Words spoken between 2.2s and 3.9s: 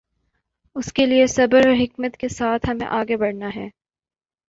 ساتھ ہمیں آگے بڑھنا ہے۔